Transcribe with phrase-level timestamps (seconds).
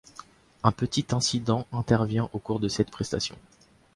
[0.63, 3.35] Un petit incident intervient au cours de cette prestation.